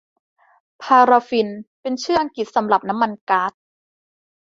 [0.81, 1.49] พาราฟิน
[1.81, 3.51] เป็นชื่ออังกฤษสำหรับน้ำมันก๊าด